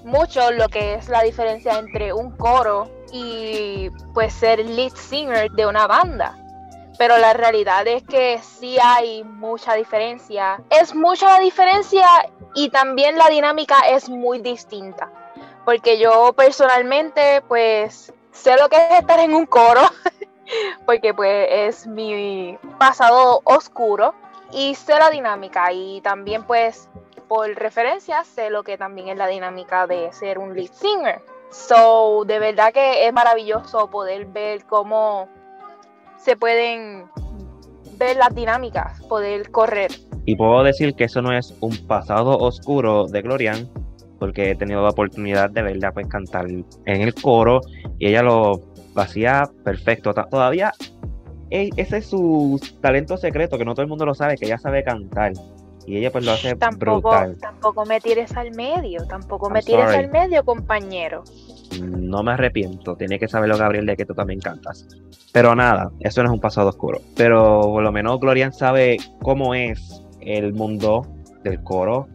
mucho 0.03 0.51
lo 0.51 0.67
que 0.67 0.95
es 0.95 1.07
la 1.07 1.21
diferencia 1.21 1.77
entre 1.79 2.11
un 2.11 2.31
coro 2.31 2.89
y 3.13 3.89
pues 4.13 4.33
ser 4.33 4.59
lead 4.59 4.93
singer 4.95 5.51
de 5.51 5.65
una 5.65 5.85
banda 5.85 6.40
pero 7.01 7.17
la 7.17 7.33
realidad 7.33 7.87
es 7.87 8.03
que 8.03 8.39
sí 8.43 8.77
hay 8.79 9.23
mucha 9.23 9.73
diferencia. 9.73 10.61
Es 10.69 10.93
mucha 10.93 11.25
la 11.33 11.39
diferencia 11.39 12.05
y 12.53 12.69
también 12.69 13.17
la 13.17 13.27
dinámica 13.27 13.79
es 13.89 14.07
muy 14.07 14.37
distinta, 14.37 15.09
porque 15.65 15.97
yo 15.97 16.33
personalmente 16.33 17.41
pues 17.47 18.13
sé 18.31 18.55
lo 18.55 18.69
que 18.69 18.75
es 18.75 18.99
estar 18.99 19.19
en 19.19 19.33
un 19.33 19.47
coro, 19.47 19.81
porque 20.85 21.15
pues 21.15 21.47
es 21.49 21.87
mi 21.87 22.59
pasado 22.77 23.41
oscuro 23.45 24.13
y 24.51 24.75
sé 24.75 24.99
la 24.99 25.09
dinámica 25.09 25.71
y 25.73 26.01
también 26.01 26.43
pues 26.43 26.87
por 27.27 27.49
referencia 27.55 28.23
sé 28.25 28.51
lo 28.51 28.61
que 28.61 28.77
también 28.77 29.07
es 29.07 29.17
la 29.17 29.25
dinámica 29.25 29.87
de 29.87 30.13
ser 30.13 30.37
un 30.37 30.53
lead 30.53 30.71
singer. 30.71 31.23
So, 31.49 32.25
de 32.27 32.37
verdad 32.37 32.71
que 32.71 33.07
es 33.07 33.11
maravilloso 33.11 33.89
poder 33.89 34.25
ver 34.27 34.65
cómo 34.65 35.27
se 36.23 36.35
pueden 36.35 37.05
ver 37.97 38.17
las 38.17 38.33
dinámicas, 38.33 39.01
poder 39.07 39.51
correr. 39.51 39.91
Y 40.25 40.35
puedo 40.35 40.63
decir 40.63 40.95
que 40.95 41.05
eso 41.05 41.21
no 41.21 41.35
es 41.35 41.55
un 41.61 41.75
pasado 41.87 42.37
oscuro 42.37 43.07
de 43.07 43.21
Glorian, 43.21 43.69
porque 44.19 44.51
he 44.51 44.55
tenido 44.55 44.83
la 44.83 44.89
oportunidad 44.89 45.49
de 45.49 45.63
verla 45.63 45.91
pues 45.91 46.07
cantar 46.07 46.47
en 46.47 46.65
el 46.85 47.13
coro 47.15 47.61
y 47.97 48.07
ella 48.07 48.21
lo, 48.21 48.61
hacía 48.95 49.49
perfecto. 49.63 50.13
Todavía 50.13 50.71
ese 51.49 51.97
es 51.97 52.05
su 52.05 52.59
talento 52.81 53.17
secreto, 53.17 53.57
que 53.57 53.65
no 53.65 53.73
todo 53.73 53.81
el 53.81 53.89
mundo 53.89 54.05
lo 54.05 54.13
sabe, 54.13 54.37
que 54.37 54.45
ella 54.45 54.57
sabe 54.57 54.83
cantar. 54.83 55.33
Y 55.85 55.97
ella 55.97 56.11
pues 56.11 56.23
lo 56.23 56.31
hace 56.31 56.55
tampoco, 56.55 57.09
brutal. 57.09 57.37
Tampoco 57.41 57.85
me 57.85 57.99
tires 57.99 58.37
al 58.37 58.51
medio, 58.51 59.05
tampoco 59.07 59.49
me 59.49 59.61
tires 59.61 59.89
al 59.89 60.09
medio, 60.09 60.45
compañero. 60.45 61.23
No 61.79 62.23
me 62.23 62.31
arrepiento, 62.31 62.95
tiene 62.95 63.19
que 63.19 63.27
saberlo 63.27 63.57
Gabriel 63.57 63.85
de 63.85 63.95
que 63.95 64.05
tú 64.05 64.13
también 64.13 64.39
cantas. 64.39 64.87
Pero 65.31 65.55
nada, 65.55 65.91
eso 66.01 66.21
no 66.23 66.29
es 66.29 66.33
un 66.33 66.41
pasado 66.41 66.69
oscuro. 66.69 66.99
Pero 67.15 67.61
por 67.61 67.83
lo 67.83 67.91
menos 67.91 68.19
Glorian 68.19 68.53
sabe 68.53 68.97
cómo 69.21 69.53
es 69.55 70.03
el 70.19 70.53
mundo 70.53 71.05
del 71.43 71.63
coro 71.63 72.07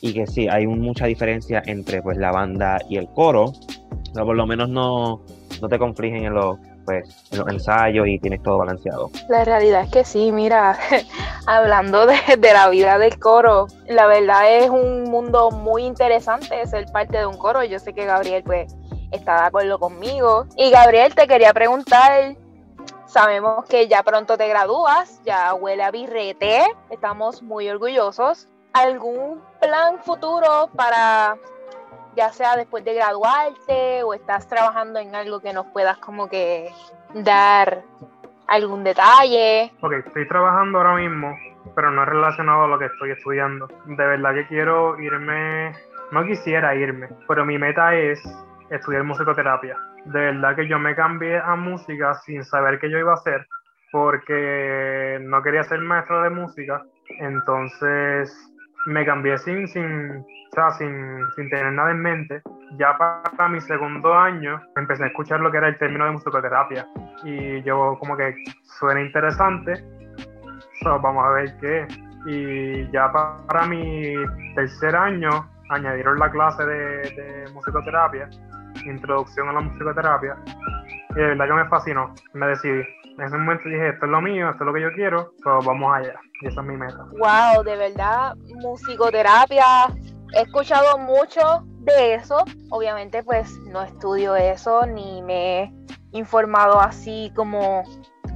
y 0.00 0.12
que 0.12 0.26
sí, 0.26 0.48
hay 0.48 0.66
mucha 0.66 1.06
diferencia 1.06 1.62
entre 1.66 2.02
pues 2.02 2.18
la 2.18 2.32
banda 2.32 2.78
y 2.88 2.96
el 2.96 3.08
coro. 3.08 3.52
Pero 4.12 4.26
por 4.26 4.36
lo 4.36 4.46
menos 4.46 4.68
no, 4.68 5.24
no 5.62 5.68
te 5.68 5.78
confligen 5.78 6.24
en 6.24 6.34
los 6.34 6.58
pues 6.84 7.04
en 7.30 7.38
los 7.38 7.48
ensayos 7.48 8.06
y 8.06 8.18
tienes 8.18 8.42
todo 8.42 8.58
balanceado. 8.58 9.10
La 9.28 9.44
realidad 9.44 9.84
es 9.84 9.90
que 9.90 10.04
sí, 10.04 10.32
mira, 10.32 10.78
hablando 11.46 12.06
de, 12.06 12.16
la 12.40 12.68
vida 12.68 12.98
del 12.98 13.18
coro, 13.18 13.66
la 13.88 14.06
verdad 14.06 14.58
es 14.58 14.70
un 14.70 15.04
mundo 15.04 15.50
muy 15.50 15.84
interesante 15.84 16.66
ser 16.66 16.86
parte 16.92 17.18
de 17.18 17.26
un 17.26 17.36
coro. 17.36 17.64
Yo 17.64 17.78
sé 17.78 17.92
que 17.92 18.04
Gabriel 18.04 18.42
pues 18.44 18.74
está 19.14 19.40
de 19.42 19.46
acuerdo 19.46 19.78
conmigo. 19.78 20.46
Y 20.56 20.70
Gabriel, 20.70 21.14
te 21.14 21.26
quería 21.26 21.52
preguntar, 21.52 22.36
sabemos 23.06 23.64
que 23.66 23.88
ya 23.88 24.02
pronto 24.02 24.36
te 24.36 24.48
gradúas, 24.48 25.20
ya 25.24 25.54
huele 25.54 25.82
a 25.82 25.90
birrete, 25.90 26.64
estamos 26.90 27.42
muy 27.42 27.68
orgullosos. 27.68 28.48
¿Algún 28.72 29.40
plan 29.60 29.98
futuro 30.02 30.68
para 30.74 31.36
ya 32.16 32.30
sea 32.30 32.56
después 32.56 32.84
de 32.84 32.94
graduarte 32.94 34.02
o 34.02 34.14
estás 34.14 34.46
trabajando 34.48 34.98
en 34.98 35.14
algo 35.14 35.40
que 35.40 35.52
nos 35.52 35.66
puedas 35.66 35.98
como 35.98 36.28
que 36.28 36.70
dar 37.12 37.82
algún 38.46 38.84
detalle. 38.84 39.72
Ok, 39.80 39.92
estoy 40.06 40.28
trabajando 40.28 40.78
ahora 40.78 40.96
mismo, 40.96 41.36
pero 41.74 41.90
no 41.90 42.02
es 42.02 42.08
relacionado 42.08 42.64
a 42.64 42.68
lo 42.68 42.78
que 42.78 42.86
estoy 42.86 43.10
estudiando. 43.10 43.68
De 43.84 44.06
verdad 44.06 44.34
que 44.34 44.46
quiero 44.46 44.98
irme, 45.00 45.72
no 46.10 46.24
quisiera 46.24 46.74
irme, 46.74 47.08
pero 47.26 47.44
mi 47.44 47.58
meta 47.58 47.94
es 47.94 48.20
estudiar 48.70 49.04
musicoterapia. 49.04 49.76
De 50.06 50.20
verdad 50.20 50.56
que 50.56 50.68
yo 50.68 50.78
me 50.78 50.94
cambié 50.94 51.38
a 51.38 51.56
música 51.56 52.14
sin 52.26 52.44
saber 52.44 52.78
qué 52.78 52.90
yo 52.90 52.98
iba 52.98 53.12
a 53.12 53.14
hacer, 53.14 53.46
porque 53.92 55.18
no 55.22 55.42
quería 55.42 55.62
ser 55.64 55.80
maestro 55.80 56.22
de 56.22 56.30
música, 56.30 56.82
entonces 57.20 58.32
me 58.86 59.04
cambié 59.04 59.38
sin, 59.38 59.66
sin, 59.68 60.24
sin, 60.78 61.50
tener 61.50 61.72
nada 61.72 61.90
en 61.90 62.00
mente, 62.00 62.42
ya 62.78 62.96
para 62.98 63.48
mi 63.48 63.60
segundo 63.60 64.14
año 64.14 64.60
empecé 64.76 65.04
a 65.04 65.06
escuchar 65.08 65.40
lo 65.40 65.50
que 65.50 65.58
era 65.58 65.68
el 65.68 65.78
término 65.78 66.04
de 66.04 66.12
musicoterapia. 66.12 66.86
Y 67.24 67.62
yo 67.62 67.96
como 67.98 68.16
que 68.16 68.34
suena 68.78 69.00
interesante, 69.00 69.82
vamos 70.84 71.24
a 71.24 71.30
ver 71.30 71.56
qué. 71.60 71.86
Y 72.26 72.90
ya 72.90 73.12
para 73.12 73.66
mi 73.66 74.14
tercer 74.54 74.96
año 74.96 75.48
añadieron 75.70 76.18
la 76.18 76.30
clase 76.30 76.64
de, 76.64 77.44
musicoterapia, 77.52 78.28
introducción 78.84 79.48
a 79.48 79.52
la 79.52 79.60
musicoterapia, 79.60 80.36
y 81.10 81.14
de 81.14 81.26
verdad 81.28 81.46
que 81.46 81.52
me 81.52 81.68
fascinó, 81.68 82.14
me 82.32 82.46
decidí. 82.46 82.82
En 83.16 83.22
ese 83.26 83.38
momento 83.38 83.68
dije, 83.68 83.90
esto 83.90 84.06
es 84.06 84.10
lo 84.10 84.20
mío, 84.20 84.50
esto 84.50 84.64
es 84.64 84.66
lo 84.66 84.74
que 84.74 84.82
yo 84.82 84.92
quiero, 84.92 85.32
pues 85.42 85.64
vamos 85.64 85.94
allá. 85.94 86.14
Y 86.40 86.48
esa 86.48 86.60
es 86.60 86.66
mi 86.66 86.76
meta. 86.76 86.98
Wow, 87.12 87.62
de 87.62 87.76
verdad, 87.76 88.34
musicoterapia, 88.60 89.64
he 90.32 90.42
escuchado 90.42 90.98
mucho 90.98 91.64
de 91.84 92.14
eso. 92.14 92.44
Obviamente, 92.70 93.22
pues 93.22 93.56
no 93.68 93.82
estudio 93.82 94.34
eso 94.34 94.84
ni 94.86 95.22
me 95.22 95.62
he 95.62 95.72
informado 96.10 96.80
así 96.80 97.32
como 97.36 97.84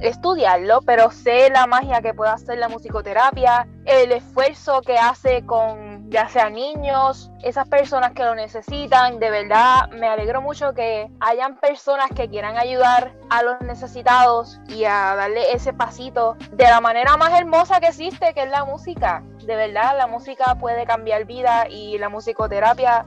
estudiarlo, 0.01 0.79
pero 0.85 1.11
sé 1.11 1.49
la 1.49 1.67
magia 1.67 2.01
que 2.01 2.13
puede 2.13 2.31
hacer 2.31 2.57
la 2.57 2.69
musicoterapia, 2.69 3.67
el 3.85 4.13
esfuerzo 4.13 4.81
que 4.81 4.97
hace 4.97 5.45
con 5.45 5.88
ya 6.09 6.27
sea 6.27 6.49
niños, 6.49 7.31
esas 7.43 7.67
personas 7.67 8.13
que 8.13 8.23
lo 8.23 8.33
necesitan. 8.33 9.19
De 9.19 9.29
verdad, 9.29 9.89
me 9.91 10.07
alegro 10.07 10.41
mucho 10.41 10.73
que 10.73 11.07
hayan 11.19 11.57
personas 11.57 12.09
que 12.15 12.27
quieran 12.27 12.57
ayudar 12.57 13.13
a 13.29 13.43
los 13.43 13.61
necesitados 13.61 14.59
y 14.67 14.85
a 14.85 15.15
darle 15.15 15.51
ese 15.53 15.71
pasito 15.71 16.35
de 16.51 16.63
la 16.63 16.81
manera 16.81 17.15
más 17.17 17.39
hermosa 17.39 17.79
que 17.79 17.87
existe, 17.87 18.33
que 18.33 18.43
es 18.43 18.49
la 18.49 18.65
música. 18.65 19.23
De 19.45 19.55
verdad, 19.55 19.95
la 19.97 20.07
música 20.07 20.55
puede 20.55 20.85
cambiar 20.85 21.25
vida 21.25 21.67
y 21.69 21.97
la 21.99 22.09
musicoterapia 22.09 23.05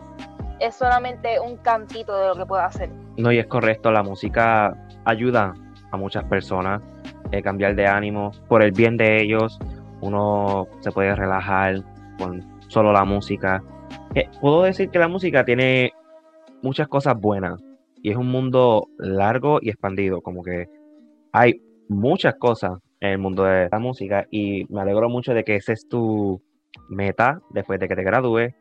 es 0.61 0.77
solamente 0.77 1.41
un 1.41 1.57
cantito 1.57 2.17
de 2.17 2.29
lo 2.29 2.37
que 2.37 2.47
puede 2.47 2.63
hacer. 2.63 2.91
No, 3.17 3.33
y 3.33 3.39
es 3.39 3.47
correcto, 3.47 3.91
la 3.91 4.05
música 4.05 4.77
ayuda 5.05 5.55
a 5.91 5.97
muchas 5.97 6.25
personas, 6.25 6.81
eh, 7.33 7.43
cambiar 7.43 7.75
de 7.75 7.87
ánimo 7.87 8.31
por 8.49 8.63
el 8.63 8.71
bien 8.71 8.97
de 8.97 9.21
ellos. 9.21 9.59
Uno 10.01 10.69
se 10.81 10.93
puede 10.93 11.15
relajar 11.15 11.83
con 12.19 12.52
solo 12.73 12.93
la 12.93 13.05
música. 13.05 13.63
Eh, 14.15 14.29
puedo 14.41 14.63
decir 14.63 14.91
que 14.91 14.99
la 14.99 15.09
música 15.09 15.45
tiene 15.45 15.93
muchas 16.63 16.89
cosas 16.89 17.15
buenas 17.19 17.61
y 18.03 18.11
es 18.11 18.17
un 18.17 18.29
mundo 18.29 18.89
largo 18.99 19.59
y 19.61 19.71
expandido, 19.71 20.21
como 20.21 20.43
que 20.43 20.67
hay 21.33 21.61
muchas 21.89 22.35
cosas 22.37 22.79
en 23.01 23.11
el 23.11 23.19
mundo 23.19 23.45
de 23.45 23.69
la 23.71 23.79
música 23.79 24.27
y 24.31 24.65
me 24.69 24.81
alegro 24.81 25.09
mucho 25.09 25.35
de 25.35 25.45
que 25.45 25.57
ese 25.57 25.73
es 25.73 25.89
tu 25.89 26.41
meta 26.89 27.41
después 27.51 27.79
de 27.79 27.89
que 27.89 27.97
te 27.97 28.05
gradúes. 28.05 28.55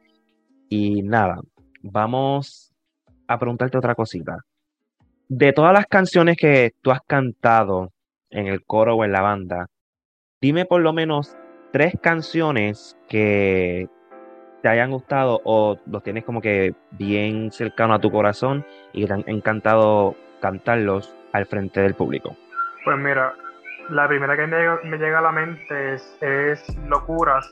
Y 0.70 1.02
nada, 1.04 1.42
vamos 1.82 2.74
a 3.28 3.38
preguntarte 3.38 3.78
otra 3.78 3.96
cosita 3.96 4.38
de 5.34 5.54
todas 5.54 5.72
las 5.72 5.86
canciones 5.86 6.36
que 6.36 6.74
tú 6.82 6.92
has 6.92 7.00
cantado 7.08 7.94
en 8.32 8.48
el 8.48 8.66
coro 8.66 8.98
o 8.98 9.06
en 9.06 9.14
la 9.14 9.22
banda, 9.22 9.68
dime 10.42 10.66
por 10.66 10.82
lo 10.82 10.92
menos 10.92 11.38
tres 11.72 11.94
canciones 12.02 12.98
que 13.08 13.88
te 14.62 14.70
hayan 14.70 14.92
gustado 14.92 15.42
o 15.44 15.78
los 15.86 16.04
tienes 16.04 16.24
como 16.24 16.42
que 16.42 16.74
bien 16.92 17.52
cercano 17.52 17.94
a 17.94 18.00
tu 18.00 18.12
corazón 18.12 18.66
y 18.94 19.06
te 19.06 19.14
han 19.14 19.24
encantado 19.28 20.16
cantarlos 20.42 21.14
al 21.34 21.46
frente 21.46 21.82
del 21.82 21.96
público. 21.96 22.36
Pues 22.84 22.98
mira, 22.98 23.34
la 23.90 24.08
primera 24.08 24.36
que 24.36 24.48
me 24.48 24.98
llega, 24.98 25.20
a 25.20 25.22
la 25.22 25.32
mente 25.32 25.94
es, 25.94 26.66
Locuras, 26.88 27.52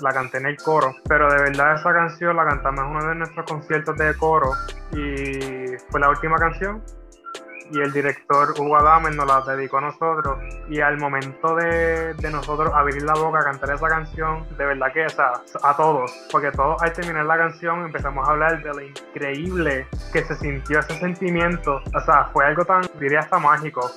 la 0.00 0.12
canté 0.12 0.38
en 0.38 0.46
el 0.46 0.56
coro, 0.56 0.94
pero 1.08 1.32
de 1.32 1.42
verdad 1.42 1.74
esa 1.74 1.92
canción 1.92 2.36
la 2.36 2.44
cantamos 2.44 2.84
en 2.84 2.90
uno 2.90 3.08
de 3.08 3.14
nuestros 3.14 3.46
conciertos 3.46 3.96
de 3.96 4.14
coro 4.16 4.50
y 4.92 5.76
fue 5.90 6.00
la 6.00 6.10
última 6.10 6.36
canción 6.36 6.82
y 7.72 7.80
el 7.80 7.92
director 7.92 8.54
Hugo 8.58 8.76
Adames 8.76 9.16
nos 9.16 9.26
la 9.26 9.40
dedicó 9.40 9.78
a 9.78 9.82
nosotros. 9.82 10.38
Y 10.68 10.80
al 10.80 10.98
momento 10.98 11.54
de, 11.56 12.14
nosotros 12.30 12.72
abrir 12.74 13.02
la 13.02 13.14
boca 13.14 13.40
a 13.40 13.44
cantar 13.44 13.74
esa 13.74 13.88
canción, 13.88 14.46
de 14.56 14.66
verdad 14.66 14.92
que 14.92 15.06
o 15.06 15.66
a 15.66 15.76
todos, 15.76 16.12
porque 16.30 16.50
todos 16.50 16.82
al 16.82 16.92
terminar 16.92 17.24
la 17.24 17.36
canción 17.36 17.84
empezamos 17.84 18.26
a 18.26 18.32
hablar 18.32 18.62
de 18.62 18.68
lo 18.68 18.80
increíble 18.80 19.86
que 20.12 20.24
se 20.24 20.34
sintió 20.36 20.80
ese 20.80 20.98
sentimiento, 20.98 21.76
o 21.76 22.00
sea, 22.04 22.24
fue 22.32 22.44
algo 22.44 22.64
tan, 22.64 22.82
diría 22.98 23.20
hasta 23.20 23.38
mágico, 23.38 23.88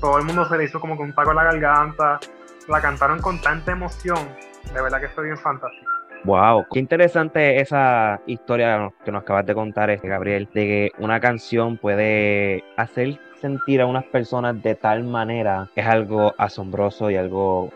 todo 0.00 0.18
el 0.18 0.24
mundo 0.24 0.44
se 0.46 0.58
le 0.58 0.64
hizo 0.64 0.80
como 0.80 0.96
con 0.96 1.06
un 1.06 1.14
taco 1.14 1.30
en 1.30 1.36
la 1.36 1.44
garganta, 1.44 2.18
la 2.66 2.80
cantaron 2.80 3.20
con 3.20 3.40
tanta 3.40 3.72
emoción, 3.72 4.28
de 4.72 4.82
verdad 4.82 5.00
que 5.00 5.08
fue 5.08 5.24
bien 5.24 5.38
fantástico. 5.38 5.97
Wow, 6.24 6.66
qué 6.72 6.80
interesante 6.80 7.60
esa 7.60 8.20
historia 8.26 8.92
que 9.04 9.12
nos 9.12 9.22
acabas 9.22 9.46
de 9.46 9.54
contar, 9.54 9.90
este, 9.90 10.08
Gabriel, 10.08 10.48
de 10.52 10.64
que 10.66 10.90
una 10.98 11.20
canción 11.20 11.76
puede 11.76 12.64
hacer 12.76 13.18
sentir 13.40 13.80
a 13.80 13.86
unas 13.86 14.04
personas 14.04 14.60
de 14.62 14.74
tal 14.74 15.04
manera, 15.04 15.70
es 15.76 15.86
algo 15.86 16.34
asombroso 16.36 17.10
y 17.10 17.16
algo 17.16 17.70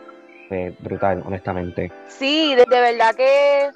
pues, 0.49 0.73
brutal, 0.79 1.23
honestamente. 1.25 1.91
Sí, 2.07 2.53
de, 2.55 2.65
verdad 2.65 3.15
que 3.15 3.69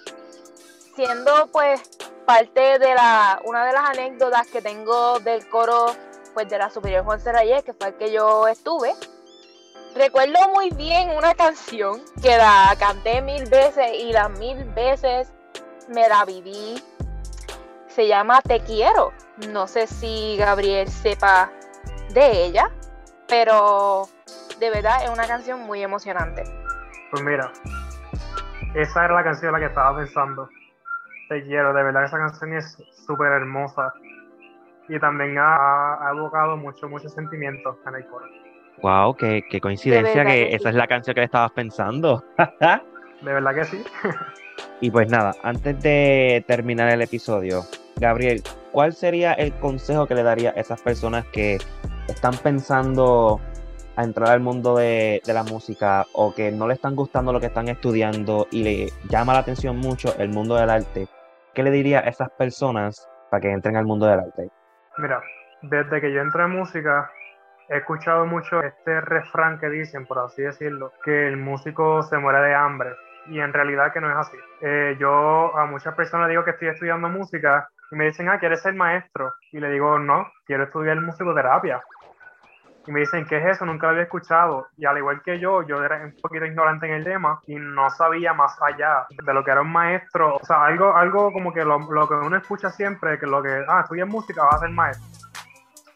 siendo 0.96 1.50
pues 1.52 1.82
parte 2.26 2.78
de 2.80 2.94
la, 2.94 3.42
una 3.46 3.66
de 3.66 3.74
las 3.74 3.90
anécdotas 3.90 4.48
que 4.48 4.62
tengo 4.62 5.20
del 5.20 5.48
coro 5.48 5.88
pues 6.34 6.50
de 6.50 6.58
la 6.58 6.70
Superior 6.70 7.04
Juan 7.04 7.20
Serrayes, 7.20 7.64
que 7.64 7.74
fue 7.74 7.88
el 7.88 7.94
que 7.96 8.12
yo 8.12 8.48
estuve, 8.48 8.92
recuerdo 9.98 10.50
muy 10.54 10.70
bien 10.72 11.10
una 11.12 11.34
canción 11.34 12.02
que 12.22 12.38
la 12.38 12.76
canté 12.80 13.22
mil 13.22 13.50
veces 13.50 13.92
y 14.00 14.12
las 14.12 14.30
mil 14.40 14.64
veces 14.74 15.34
me 15.90 16.08
la 16.08 16.26
viví. 16.26 16.82
Se 17.88 18.08
llama 18.08 18.42
Te 18.42 18.60
quiero. 18.60 19.12
No 19.50 19.68
sé 19.68 19.88
si 19.88 20.38
Gabriel 20.38 20.88
sepa 20.88 21.52
de 22.14 22.46
ella, 22.46 22.72
pero 23.28 24.08
de 24.60 24.70
verdad 24.70 25.04
es 25.04 25.10
una 25.10 25.28
canción 25.28 25.62
muy 25.62 25.82
emocionante. 25.84 26.44
Pues 27.12 27.24
mira, 27.24 27.52
esa 28.76 29.06
era 29.06 29.16
la 29.16 29.24
canción 29.24 29.48
en 29.48 29.54
la 29.54 29.60
que 29.60 29.72
estaba 29.74 29.98
pensando. 29.98 30.50
Te 31.30 31.44
quiero, 31.44 31.74
de 31.74 31.84
verdad 31.84 32.06
esa 32.06 32.18
canción 32.18 32.54
es 32.54 32.78
súper 33.06 33.32
hermosa. 33.32 33.94
Y 34.90 35.00
también 35.00 35.38
ha, 35.38 36.08
ha 36.08 36.12
evocado 36.12 36.56
mucho, 36.56 36.88
muchos 36.88 37.14
sentimientos 37.14 37.76
en 37.86 37.96
el 37.96 38.08
coro. 38.08 38.26
Wow, 38.82 39.16
qué, 39.16 39.44
qué 39.50 39.60
coincidencia 39.60 40.24
que 40.26 40.54
esa 40.54 40.70
es 40.70 40.76
la 40.76 40.88
canción 40.88 41.14
que 41.14 41.22
le 41.22 41.26
estabas 41.26 41.52
pensando. 41.52 42.24
De 43.22 43.34
verdad 43.34 43.56
que 43.56 43.66
sí. 43.66 43.84
y 44.82 44.92
pues 44.92 45.10
nada, 45.10 45.34
antes 45.42 45.82
de 45.82 46.44
terminar 46.48 46.90
el 46.90 47.02
episodio, 47.02 47.64
Gabriel, 47.96 48.44
¿cuál 48.72 48.94
sería 48.94 49.34
el 49.34 49.54
consejo 49.54 50.06
que 50.06 50.14
le 50.14 50.22
daría 50.22 50.52
a 50.52 50.60
esas 50.60 50.80
personas 50.82 51.26
que 51.26 51.58
están 52.08 52.36
pensando 52.38 53.42
a 53.96 54.04
entrar 54.04 54.30
al 54.30 54.40
mundo 54.42 54.76
de, 54.76 55.22
de 55.26 55.34
la 55.34 55.42
música 55.42 56.06
o 56.14 56.36
que 56.36 56.52
no 56.52 56.68
le 56.68 56.76
están 56.76 56.96
gustando 56.96 57.34
lo 57.34 57.40
que 57.40 57.48
están 57.48 57.68
estudiando 57.70 58.48
y 58.52 58.64
le 58.64 58.90
llama 59.10 59.34
la 59.34 59.40
atención 59.40 59.78
mucho 59.78 60.16
el 60.20 60.30
mundo 60.30 60.56
del 60.56 60.70
arte? 60.70 61.08
¿Qué 61.56 61.64
le 61.64 61.72
diría 61.72 62.02
a 62.02 62.04
esas 62.04 62.30
personas 62.30 63.10
para 63.32 63.42
que 63.42 63.52
entren 63.52 63.76
al 63.76 63.86
mundo 63.86 64.06
del 64.06 64.20
arte? 64.20 64.52
Mira, 65.00 65.20
desde 65.64 66.00
que 66.00 66.14
yo 66.14 66.22
entré 66.22 66.44
en 66.44 66.52
música, 66.52 67.10
he 67.70 67.78
escuchado 67.78 68.26
mucho 68.26 68.62
este 68.62 69.02
refrán 69.02 69.60
que 69.60 69.70
dicen, 69.70 70.06
por 70.06 70.20
así 70.20 70.42
decirlo, 70.42 70.94
que 71.04 71.28
el 71.28 71.38
músico 71.38 72.04
se 72.04 72.18
muere 72.18 72.40
de 72.40 72.56
hambre. 72.56 72.92
Y 73.28 73.40
en 73.40 73.52
realidad 73.52 73.92
que 73.92 74.00
no 74.00 74.10
es 74.10 74.16
así. 74.16 74.38
Eh, 74.62 74.96
yo 75.00 75.58
a 75.58 75.66
muchas 75.66 75.94
personas 75.96 76.30
digo 76.30 76.46
que 76.46 76.52
estoy 76.52 76.70
estudiando 76.70 77.10
música 77.10 77.70
y 77.92 77.96
me 77.96 78.06
dicen, 78.06 78.30
ah, 78.30 78.40
¿quieres 78.40 78.62
ser 78.62 78.74
maestro? 78.74 79.34
Y 79.52 79.60
le 79.60 79.70
digo, 79.70 80.00
no, 80.00 80.32
quiero 80.46 80.64
estudiar 80.64 81.00
musicoterapia. 81.02 81.82
Y 82.88 82.92
me 82.92 83.02
dicen, 83.02 83.26
¿qué 83.26 83.38
es 83.38 83.46
eso? 83.46 83.66
Nunca 83.66 83.88
lo 83.88 83.92
había 83.92 84.04
escuchado. 84.04 84.68
Y 84.78 84.86
al 84.86 84.98
igual 84.98 85.22
que 85.22 85.40
yo, 85.40 85.62
yo 85.64 85.84
era 85.84 85.98
un 86.06 86.16
poquito 86.22 86.46
ignorante 86.46 86.88
en 86.88 86.94
el 86.94 87.04
tema 87.04 87.42
y 87.46 87.56
no 87.56 87.90
sabía 87.90 88.34
más 88.34 88.58
allá 88.62 89.06
de 89.10 89.34
lo 89.34 89.44
que 89.44 89.52
era 89.52 89.60
un 89.60 89.74
maestro. 89.74 90.38
O 90.38 90.46
sea, 90.46 90.64
algo, 90.64 90.96
algo 90.96 91.34
como 91.34 91.54
que 91.54 91.66
lo, 91.66 91.80
lo 91.80 92.08
que 92.08 92.14
uno 92.14 92.38
escucha 92.38 92.70
siempre, 92.70 93.20
que 93.20 93.28
lo 93.28 93.44
que, 93.44 93.66
ah, 93.68 93.82
estudias 93.82 94.08
música, 94.08 94.46
vas 94.46 94.56
a 94.56 94.60
ser 94.60 94.70
maestro. 94.70 95.27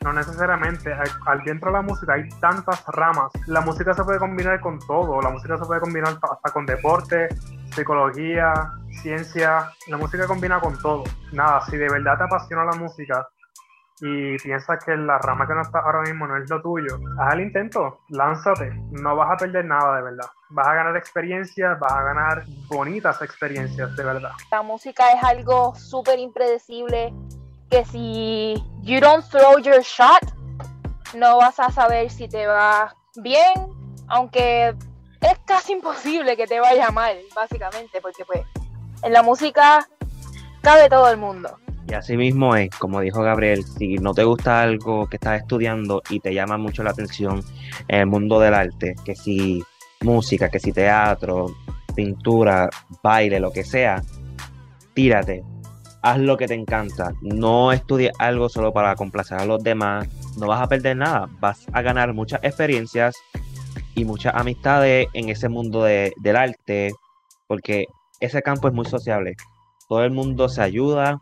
No 0.02 0.14
necesariamente. 0.14 0.94
Al, 1.26 1.44
dentro 1.44 1.70
de 1.70 1.78
la 1.78 1.82
música 1.82 2.14
hay 2.14 2.28
tantas 2.40 2.84
ramas. 2.88 3.32
La 3.48 3.62
música 3.62 3.94
se 3.94 4.04
puede 4.04 4.20
combinar 4.20 4.60
con 4.60 4.80
todo. 4.80 5.22
La 5.22 5.30
música 5.30 5.58
se 5.58 5.66
puede 5.66 5.80
combinar 5.80 6.18
hasta 6.22 6.52
con 6.52 6.66
deporte, 6.66 7.30
psicología, 7.76 8.54
ciencia. 9.02 9.70
La 9.88 9.98
música 9.98 10.26
combina 10.26 10.60
con 10.60 10.78
todo. 10.80 11.04
Nada, 11.32 11.62
si 11.68 11.78
de 11.78 11.90
verdad 11.90 12.18
te 12.18 12.24
apasiona 12.24 12.66
la 12.66 12.74
música 12.74 13.28
y 14.02 14.36
piensas 14.40 14.84
que 14.84 14.98
la 14.98 15.20
rama 15.20 15.48
que 15.48 15.54
no 15.54 15.62
está 15.62 15.80
ahora 15.80 16.02
mismo 16.02 16.26
no 16.26 16.36
es 16.36 16.50
lo 16.50 16.60
tuyo, 16.62 17.00
haz 17.20 17.36
el 17.36 17.42
intento, 17.42 18.00
lánzate. 18.10 18.74
No 18.90 19.16
vas 19.16 19.32
a 19.32 19.38
perder 19.38 19.66
nada 19.66 19.98
de 19.98 20.02
verdad. 20.02 20.26
Vas 20.50 20.68
a 20.68 20.74
ganar 20.74 20.98
experiencias, 20.98 21.80
vas 21.80 21.94
a 21.94 22.02
ganar 22.02 22.44
bonitas 22.68 23.22
experiencias 23.22 23.96
de 23.96 24.04
verdad. 24.04 24.32
La 24.52 24.64
música 24.64 25.12
es 25.12 25.24
algo 25.24 25.76
súper 25.76 26.18
impredecible 26.18 27.14
que 27.72 27.86
si 27.86 28.62
you 28.82 29.00
don't 29.00 29.26
throw 29.30 29.58
your 29.58 29.82
shot, 29.82 30.22
no 31.16 31.38
vas 31.38 31.58
a 31.60 31.72
saber 31.72 32.12
si 32.12 32.28
te 32.28 32.46
va 32.46 32.94
bien, 33.16 33.54
aunque 34.08 34.76
es 35.22 35.40
casi 35.46 35.74
imposible 35.74 36.36
que 36.36 36.46
te 36.48 36.60
vaya 36.60 36.92
mal, 36.92 37.18
básicamente, 37.34 38.02
porque 38.02 38.26
pues 38.26 38.42
en 39.04 39.14
la 39.14 39.24
música 39.24 39.88
cabe 40.62 40.90
todo 40.90 41.10
el 41.10 41.18
mundo. 41.18 41.58
Y 41.88 41.94
así 41.94 42.18
mismo 42.18 42.56
es, 42.56 42.70
como 42.78 43.00
dijo 43.00 43.22
Gabriel, 43.22 43.64
si 43.64 43.96
no 43.96 44.14
te 44.14 44.26
gusta 44.26 44.62
algo 44.62 45.08
que 45.08 45.16
estás 45.16 45.42
estudiando 45.42 46.02
y 46.10 46.20
te 46.20 46.34
llama 46.34 46.58
mucho 46.58 46.84
la 46.84 46.92
atención 46.92 47.42
en 47.88 48.00
el 48.02 48.06
mundo 48.06 48.40
del 48.40 48.54
arte, 48.54 48.96
que 49.06 49.16
si 49.16 49.64
música, 50.02 50.50
que 50.50 50.60
si 50.60 50.74
teatro, 50.74 51.48
pintura, 51.96 52.70
baile, 53.02 53.40
lo 53.40 53.52
que 53.52 53.64
sea, 53.64 54.02
tírate, 54.94 55.44
haz 56.02 56.18
lo 56.20 56.38
que 56.38 56.48
te 56.48 56.54
encanta, 56.56 57.14
no 57.22 57.72
estudies 57.72 58.12
algo 58.20 58.50
solo 58.50 58.74
para 58.74 58.96
complacer 58.96 59.40
a 59.40 59.46
los 59.46 59.62
demás, 59.64 60.08
no 60.38 60.48
vas 60.48 60.62
a 60.62 60.68
perder 60.68 60.98
nada, 60.98 61.30
vas 61.40 61.66
a 61.72 61.82
ganar 61.82 62.14
muchas 62.14 62.44
experiencias 62.44 63.16
y 63.96 64.06
muchas 64.06 64.34
amistades 64.36 65.08
en 65.14 65.30
ese 65.30 65.50
mundo 65.50 65.84
de- 65.84 66.14
del 66.18 66.36
arte, 66.36 66.92
porque 67.48 67.86
ese 68.20 68.42
campo 68.42 68.68
es 68.68 68.74
muy 68.74 68.86
sociable, 68.86 69.36
todo 69.90 70.04
el 70.04 70.12
mundo 70.12 70.50
se 70.50 70.62
ayuda 70.62 71.20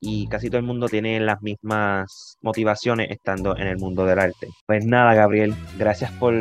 y 0.00 0.28
casi 0.28 0.48
todo 0.48 0.58
el 0.58 0.66
mundo 0.66 0.88
tiene 0.88 1.18
las 1.20 1.42
mismas 1.42 2.36
motivaciones 2.42 3.10
estando 3.10 3.56
en 3.56 3.66
el 3.66 3.78
mundo 3.78 4.04
del 4.04 4.18
arte. 4.18 4.48
Pues 4.66 4.84
nada, 4.84 5.14
Gabriel, 5.14 5.54
gracias 5.78 6.10
por 6.12 6.34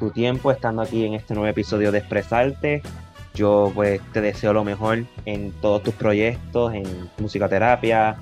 tu 0.00 0.10
tiempo 0.10 0.50
estando 0.50 0.82
aquí 0.82 1.04
en 1.04 1.14
este 1.14 1.34
nuevo 1.34 1.46
episodio 1.48 1.92
de 1.92 1.98
Expresarte. 1.98 2.82
Yo 3.34 3.72
pues 3.74 4.00
te 4.12 4.20
deseo 4.20 4.52
lo 4.52 4.64
mejor 4.64 5.04
en 5.24 5.52
todos 5.60 5.82
tus 5.82 5.94
proyectos, 5.94 6.74
en 6.74 7.10
musicoterapia 7.18 8.16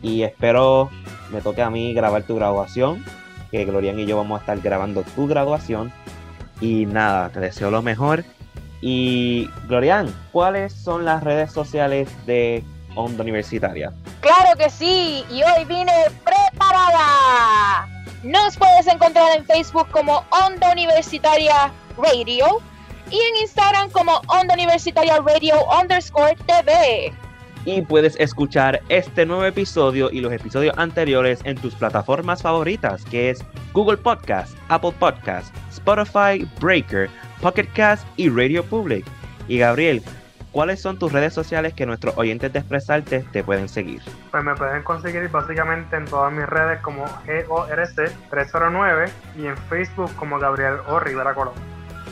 y 0.00 0.22
espero 0.22 0.90
me 1.30 1.40
toque 1.40 1.62
a 1.62 1.70
mí 1.70 1.92
grabar 1.94 2.22
tu 2.22 2.36
graduación, 2.36 3.04
que 3.50 3.64
Glorian 3.64 3.98
y 3.98 4.06
yo 4.06 4.16
vamos 4.16 4.38
a 4.38 4.40
estar 4.40 4.60
grabando 4.60 5.02
tu 5.02 5.26
graduación. 5.26 5.92
Y 6.60 6.86
nada, 6.86 7.30
te 7.30 7.40
deseo 7.40 7.70
lo 7.70 7.82
mejor. 7.82 8.24
Y 8.80 9.48
Glorian, 9.66 10.14
¿cuáles 10.30 10.72
son 10.72 11.04
las 11.04 11.24
redes 11.24 11.50
sociales 11.50 12.08
de 12.26 12.62
Onda 12.94 13.22
Universitaria? 13.22 13.92
Claro 14.20 14.56
que 14.56 14.70
sí, 14.70 15.24
y 15.30 15.42
hoy 15.42 15.64
vine 15.66 15.92
preparada. 16.22 17.88
Nos 18.22 18.56
puedes 18.56 18.86
encontrar 18.86 19.36
en 19.36 19.44
Facebook 19.44 19.88
como 19.90 20.24
Onda 20.30 20.70
Universitaria 20.72 21.72
Radio 21.96 22.60
y 23.10 23.20
en 23.20 23.36
Instagram 23.42 23.90
como 23.90 24.20
Onda 24.28 24.54
Universitaria 24.54 25.20
Radio 25.20 25.56
underscore 25.80 26.36
TV. 26.46 27.12
Y 27.66 27.80
puedes 27.80 28.16
escuchar 28.20 28.82
este 28.90 29.24
nuevo 29.24 29.44
episodio 29.44 30.10
y 30.10 30.20
los 30.20 30.32
episodios 30.32 30.76
anteriores 30.76 31.40
en 31.44 31.56
tus 31.56 31.74
plataformas 31.74 32.42
favoritas, 32.42 33.04
que 33.06 33.30
es 33.30 33.42
Google 33.72 33.96
Podcast, 33.96 34.54
Apple 34.68 34.92
Podcast, 34.98 35.54
Spotify, 35.70 36.46
Breaker, 36.60 37.08
Pocket 37.40 37.66
Cast 37.74 38.06
y 38.16 38.28
Radio 38.28 38.62
Public. 38.64 39.06
Y 39.48 39.58
Gabriel, 39.58 40.02
¿cuáles 40.52 40.82
son 40.82 40.98
tus 40.98 41.10
redes 41.10 41.32
sociales 41.32 41.72
que 41.72 41.86
nuestros 41.86 42.16
oyentes 42.18 42.52
de 42.52 42.58
Expresarte 42.58 43.24
te 43.32 43.42
pueden 43.42 43.68
seguir? 43.68 44.02
Pues 44.30 44.44
me 44.44 44.54
pueden 44.54 44.82
conseguir 44.82 45.26
básicamente 45.30 45.96
en 45.96 46.04
todas 46.04 46.32
mis 46.32 46.46
redes 46.46 46.80
como 46.80 47.06
GORC309 47.26 49.10
y 49.38 49.46
en 49.46 49.56
Facebook 49.56 50.14
como 50.16 50.38
Gabriel 50.38 50.74
O. 50.86 51.00
Rivera 51.00 51.34
Colón. 51.34 51.54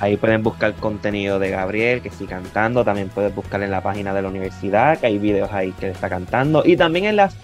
Ahí 0.03 0.17
pueden 0.17 0.43
buscar 0.43 0.75
contenido 0.75 1.39
de 1.39 1.51
Gabriel, 1.51 2.03
que 2.03 2.11
sí 2.11 2.27
cantando. 2.27 2.85
También 2.85 3.09
puedes 3.09 3.33
buscar 3.33 3.63
en 3.63 3.71
la 3.71 3.83
página 3.83 4.13
de 4.13 4.21
la 4.21 4.31
universidad, 4.31 4.99
que 4.99 5.07
hay 5.07 5.17
videos 5.17 5.53
ahí 5.53 5.71
que 5.71 5.87
él 5.87 5.93
está 5.93 6.09
cantando. 6.09 6.65
Y 6.67 6.77
también 6.77 7.05
en 7.05 7.15
las 7.15 7.37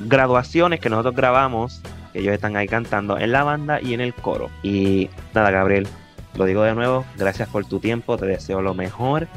graduaciones 0.00 0.80
que 0.80 0.88
nosotros 0.88 1.14
grabamos, 1.14 1.82
que 2.14 2.20
ellos 2.20 2.32
están 2.32 2.56
ahí 2.56 2.66
cantando 2.66 3.18
en 3.18 3.30
la 3.30 3.44
banda 3.44 3.78
y 3.78 3.92
en 3.92 4.00
el 4.00 4.14
coro. 4.14 4.48
Y 4.62 5.10
nada, 5.34 5.50
Gabriel, 5.50 5.86
lo 6.34 6.46
digo 6.46 6.62
de 6.62 6.74
nuevo, 6.74 7.04
gracias 7.18 7.50
por 7.50 7.66
tu 7.66 7.78
tiempo, 7.78 8.16
te 8.16 8.24
deseo 8.24 8.62
lo 8.62 8.72
mejor 8.72 9.28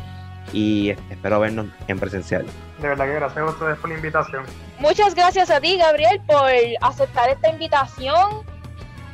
y 0.53 0.91
espero 1.09 1.41
vernos 1.41 1.67
en 1.89 1.99
presencial. 1.99 2.45
De 2.79 2.87
verdad 2.87 3.03
que 3.03 3.15
gracias 3.15 3.37
a 3.37 3.49
ustedes 3.49 3.77
por 3.79 3.89
la 3.89 3.97
invitación. 3.97 4.45
Muchas 4.79 5.13
gracias 5.13 5.49
a 5.49 5.59
ti, 5.59 5.75
Gabriel, 5.77 6.21
por 6.25 6.49
aceptar 6.79 7.31
esta 7.31 7.49
invitación. 7.49 8.45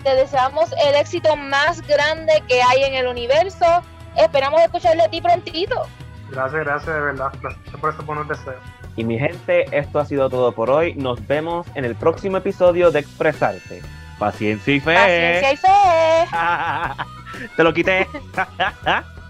Te 0.03 0.15
deseamos 0.15 0.71
el 0.85 0.95
éxito 0.95 1.35
más 1.35 1.85
grande 1.87 2.41
que 2.47 2.61
hay 2.61 2.83
en 2.83 2.95
el 2.95 3.07
universo. 3.07 3.83
Esperamos 4.17 4.61
escucharle 4.61 5.03
a 5.03 5.09
ti 5.09 5.21
prontito. 5.21 5.87
Gracias, 6.31 6.63
gracias 6.63 6.95
de 6.95 7.01
verdad. 7.01 7.31
Gracias 7.41 7.75
por 7.79 7.93
esos 7.93 8.05
buenos 8.05 8.27
deseos. 8.27 8.61
Y 8.95 9.03
mi 9.03 9.19
gente, 9.19 9.65
esto 9.71 9.99
ha 9.99 10.05
sido 10.05 10.29
todo 10.29 10.51
por 10.51 10.69
hoy. 10.69 10.95
Nos 10.95 11.25
vemos 11.27 11.67
en 11.75 11.85
el 11.85 11.95
próximo 11.95 12.37
episodio 12.37 12.91
de 12.91 12.99
Expresarte. 12.99 13.81
Paciencia 14.17 14.75
y 14.75 14.79
fe. 14.79 14.95
Paciencia 14.95 15.53
y 15.53 15.57
fe. 15.57 15.67
Te 17.55 17.63
lo 17.63 17.73
quité. 17.73 18.07